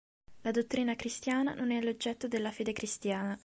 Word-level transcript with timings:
La 0.41 0.49
dottrina 0.49 0.95
cristiana 0.95 1.53
non 1.53 1.69
è 1.69 1.79
l'oggetto 1.79 2.27
della 2.27 2.49
fede 2.49 2.73
cristiana. 2.73 3.37